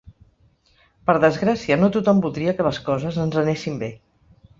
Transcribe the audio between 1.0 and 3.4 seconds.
Per desgràcia, no tothom voldria que les coses ens